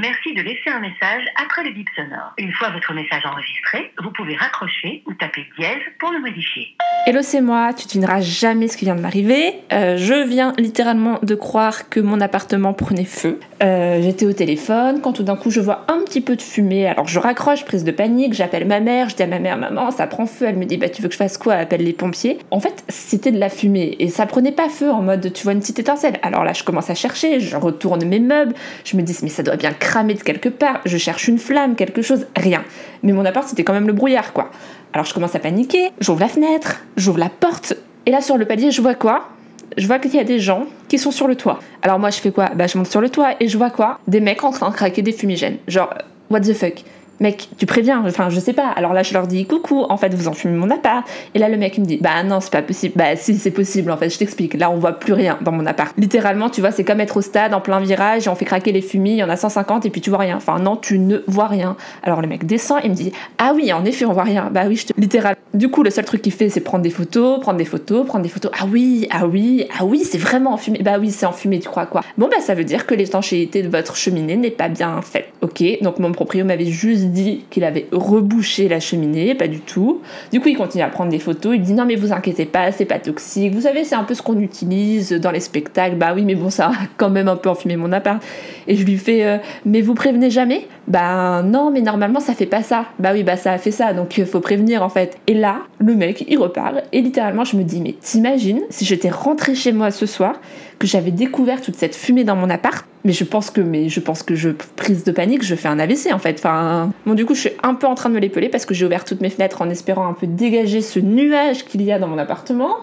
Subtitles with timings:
[0.00, 2.32] Merci de laisser un message après le bip sonore.
[2.38, 6.74] Une fois votre message enregistré, vous pouvez raccrocher ou taper dièse pour le modifier.
[7.06, 9.52] Hello, c'est moi, tu devineras jamais ce qui vient de m'arriver.
[9.72, 13.40] Euh, je viens littéralement de croire que mon appartement prenait feu.
[13.62, 16.86] Euh, J'étais au téléphone quand tout d'un coup je vois un petit peu de fumée.
[16.86, 19.90] Alors je raccroche, prise de panique, j'appelle ma mère, je dis à ma mère, maman,
[19.90, 20.46] ça prend feu.
[20.48, 21.54] Elle me dit, bah tu veux que je fasse quoi?
[21.54, 22.38] Appelle les pompiers.
[22.50, 25.52] En fait, c'était de la fumée et ça prenait pas feu en mode, tu vois
[25.52, 26.18] une petite étincelle.
[26.22, 28.54] Alors là, je commence à chercher, je retourne mes meubles,
[28.84, 30.80] je me dis, mais ça doit bien cramer de quelque part.
[30.86, 32.62] Je cherche une flamme, quelque chose, rien.
[33.02, 34.50] Mais mon appart, c'était quand même le brouillard, quoi.
[34.92, 37.74] Alors je commence à paniquer, j'ouvre la fenêtre, j'ouvre la porte,
[38.06, 39.28] et là sur le palier, je vois quoi?
[39.76, 41.60] Je vois qu'il y a des gens qui sont sur le toit.
[41.82, 42.50] Alors moi je fais quoi?
[42.54, 43.98] Bah je monte sur le toit et je vois quoi?
[44.06, 45.58] Des mecs en train de craquer des fumigènes.
[45.68, 45.92] Genre,
[46.30, 46.84] what the fuck?
[47.20, 48.68] Mec, tu préviens, enfin je sais pas.
[48.68, 51.06] Alors là je leur dis coucou, en fait vous enfumez mon appart.
[51.34, 52.94] Et là le mec me dit bah non c'est pas possible.
[52.96, 54.54] Bah si c'est possible en fait, je t'explique.
[54.54, 55.94] Là on voit plus rien dans mon appart.
[55.98, 58.72] Littéralement tu vois c'est comme être au stade en plein virage et on fait craquer
[58.72, 60.36] les fumées, il y en a 150 et puis tu vois rien.
[60.36, 61.76] Enfin non tu ne vois rien.
[62.02, 64.48] Alors le mec descend et me dit ah oui en effet on voit rien.
[64.50, 64.98] Bah oui je te...
[64.98, 65.36] Littéral.
[65.52, 68.22] Du coup le seul truc qu'il fait c'est prendre des photos, prendre des photos, prendre
[68.22, 68.50] des photos.
[68.58, 70.78] Ah oui, ah oui, ah oui c'est vraiment enfumé.
[70.82, 72.00] Bah oui c'est enfumé tu crois quoi?
[72.16, 75.26] Bon bah ça veut dire que l'étanchéité de votre cheminée n'est pas bien faite.
[75.42, 80.00] Ok donc mon proprio m'avait juste dit qu'il avait rebouché la cheminée, pas du tout.
[80.32, 81.54] Du coup, il continue à prendre des photos.
[81.56, 83.52] Il dit non, mais vous inquiétez pas, c'est pas toxique.
[83.54, 85.96] Vous savez, c'est un peu ce qu'on utilise dans les spectacles.
[85.96, 88.22] Bah oui, mais bon, ça a quand même un peu enfumé mon appart.
[88.66, 90.66] Et je lui fais euh, mais vous prévenez jamais?
[90.88, 92.86] Bah non, mais normalement ça fait pas ça.
[92.98, 95.18] Bah oui, bah ça a fait ça, donc il faut prévenir en fait.
[95.26, 96.76] Et là, le mec, il repart.
[96.92, 100.34] Et littéralement, je me dis mais t'imagines si j'étais rentrée chez moi ce soir,
[100.80, 104.00] que j'avais découvert toute cette fumée dans mon appart mais je pense que mais je
[104.00, 106.36] pense que je prise de panique je fais un AVC en fait.
[106.38, 108.74] Enfin bon du coup je suis un peu en train de me l'épeler parce que
[108.74, 111.98] j'ai ouvert toutes mes fenêtres en espérant un peu dégager ce nuage qu'il y a
[111.98, 112.76] dans mon appartement.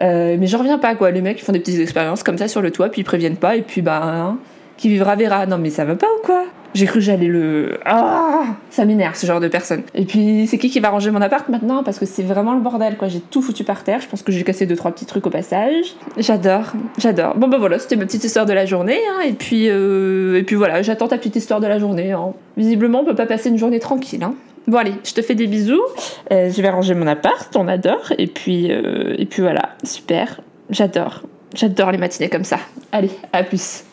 [0.00, 1.10] Euh, mais je reviens pas quoi.
[1.10, 3.36] Les mecs ils font des petites expériences comme ça sur le toit puis ils préviennent
[3.36, 4.38] pas et puis bah hein,
[4.76, 5.46] qui vivra verra.
[5.46, 6.44] Non mais ça va pas ou quoi?
[6.74, 7.78] J'ai cru que j'allais le.
[7.84, 9.82] Ah Ça m'énerve ce genre de personne.
[9.94, 11.82] Et puis c'est qui qui va ranger mon appart maintenant?
[11.82, 13.08] Parce que c'est vraiment le bordel quoi.
[13.08, 14.00] J'ai tout foutu par terre.
[14.00, 15.94] Je pense que j'ai cassé deux trois petits trucs au passage.
[16.16, 17.34] J'adore, j'adore.
[17.36, 19.00] Bon bah voilà, c'était ma petite histoire de la journée.
[19.10, 19.22] Hein.
[19.26, 22.12] Et puis euh, et puis voilà, j'attends ta petite histoire de la journée.
[22.12, 22.32] Hein.
[22.56, 24.22] Visiblement, on peut pas passer une journée tranquille.
[24.22, 24.34] Hein.
[24.68, 25.82] Bon allez, je te fais des bisous.
[26.30, 28.12] Euh, je vais ranger mon appart, on adore.
[28.18, 30.40] Et puis euh, et puis voilà, super.
[30.70, 31.22] J'adore,
[31.54, 32.58] j'adore les matinées comme ça.
[32.92, 33.84] Allez, à plus.